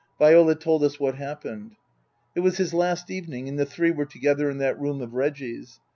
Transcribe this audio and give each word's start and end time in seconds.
Viola 0.17 0.55
told 0.55 0.83
us 0.83 0.99
what 0.99 1.13
happened. 1.13 1.75
It 2.33 2.39
was 2.39 2.57
his 2.57 2.73
last 2.73 3.11
evening, 3.11 3.47
and 3.47 3.59
the 3.59 3.67
three 3.67 3.91
were 3.91 4.07
together 4.07 4.49
in 4.49 4.57
that 4.57 4.79
room 4.81 4.99
of 4.99 5.13
Reggie's. 5.13 5.79